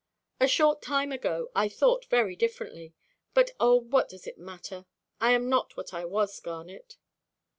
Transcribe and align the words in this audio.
A 0.39 0.47
short 0.47 0.81
time 0.81 1.11
ago 1.11 1.51
I 1.55 1.69
thought 1.69 2.05
very 2.05 2.35
differently. 2.35 2.95
But 3.35 3.51
oh! 3.59 3.75
what 3.75 4.09
does 4.09 4.25
it 4.25 4.39
matter? 4.39 4.87
I 5.19 5.31
am 5.33 5.47
not 5.47 5.77
what 5.77 5.93
I 5.93 6.05
was, 6.05 6.39
Garnet." 6.39 6.97